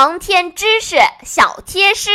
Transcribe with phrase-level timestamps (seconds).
[0.00, 0.94] 航天知识
[1.24, 2.10] 小贴士，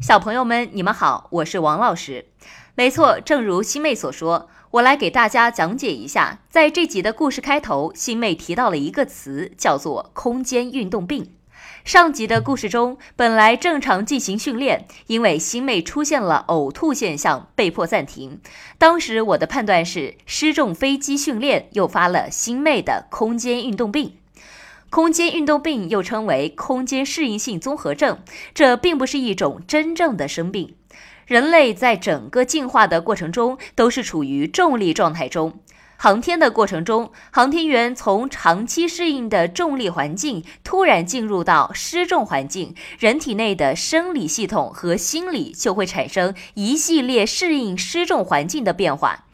[0.00, 2.26] 小朋友们，你们好，我是王老师。
[2.74, 11.36] 没错，正如新妹所说，我来给大家讲解一下，在这集的故事开头，新妹提到了一个词，叫做空间运动病。
[11.84, 18.40] 上集的故事中，本来正常进行训练，因为新妹出现了呕吐现象，被迫暂停。
[18.76, 24.16] 当时我的判断是，失重飞机训练诱发了新妹的空间运动病。
[24.90, 28.18] 空间运动病又称为空间适应性综合症，
[28.54, 30.74] 这并不是一种真正的生病。
[31.26, 35.58] 人类在整个进化的过程中都是处于重力状态中。
[35.98, 49.24] 航天的过程中，航天员从长期适应的重力环境突然进入到失重环境，人体内的生理系统和心理就会产生一系列适应失重环境的变化。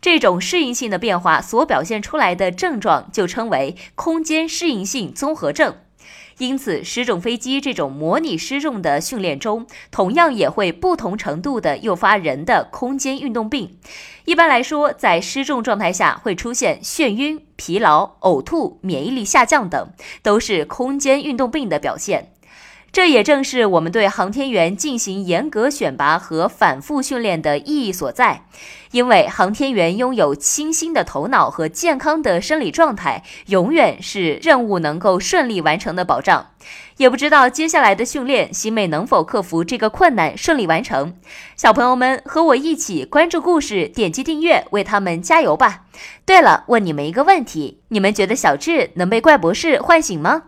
[0.00, 5.76] 这种适应性的变化所表现出来的症状就称为空间适应性综合症。
[6.38, 13.76] 因此，失重飞机这种模拟失重的训练中，同样也会不同程度的诱发人的空间运动病。
[14.24, 19.90] 一般来说，在失重状态下会出现眩晕、疲劳、呕吐、免疫力下降等，
[20.22, 22.32] 都是空间运动病的表现。
[22.92, 28.44] 这也正是我们对航天员进行严格选拔和反复训练的意义所在，
[28.90, 36.48] 因为航天员拥有清新的头脑和健康的生理状态，永远是任务能够顺利完成的保障。
[36.98, 41.14] 也不知道接下来的训练，新妹能否克服这个困难，顺利完成？
[41.56, 45.86] 小朋友们和我一起关注故事，点击订阅，为他们加油吧！
[46.26, 50.42] 对了，问你们一个问题：你们觉得小智能被怪博士唤醒吗？